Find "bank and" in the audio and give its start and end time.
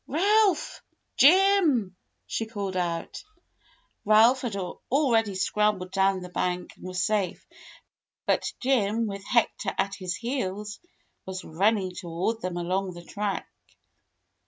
6.29-6.87